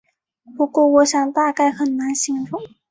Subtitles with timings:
[0.57, 2.59] 不过我想大概很难形容